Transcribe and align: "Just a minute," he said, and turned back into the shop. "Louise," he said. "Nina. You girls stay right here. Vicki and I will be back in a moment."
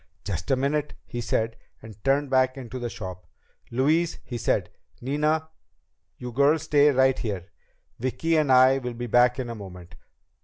"Just 0.23 0.49
a 0.49 0.55
minute," 0.55 0.95
he 1.05 1.21
said, 1.21 1.57
and 1.79 2.03
turned 2.03 2.31
back 2.31 2.57
into 2.57 2.79
the 2.79 2.89
shop. 2.89 3.27
"Louise," 3.69 4.17
he 4.23 4.35
said. 4.35 4.71
"Nina. 4.99 5.49
You 6.17 6.31
girls 6.31 6.63
stay 6.63 6.89
right 6.89 7.19
here. 7.19 7.51
Vicki 7.99 8.35
and 8.35 8.51
I 8.51 8.79
will 8.79 8.95
be 8.95 9.05
back 9.05 9.37
in 9.37 9.47
a 9.47 9.53
moment." 9.53 9.93